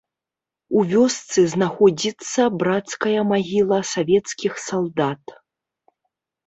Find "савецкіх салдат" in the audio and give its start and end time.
3.93-5.41